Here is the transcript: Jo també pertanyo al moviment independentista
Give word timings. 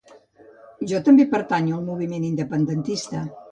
Jo 0.91 1.01
també 1.09 1.27
pertanyo 1.35 1.77
al 1.77 1.85
moviment 1.91 2.27
independentista 2.33 3.25